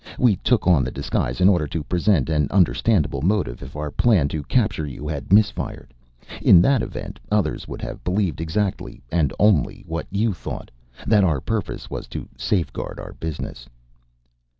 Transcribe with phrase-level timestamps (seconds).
[0.17, 4.29] We took on the disguise in order to present an understandable motive if our plan
[4.29, 5.93] to capture you had misfired.
[6.41, 10.71] In that event, others would have believed exactly and only what you thought:
[11.05, 13.69] that our purpose was to safeguard our business."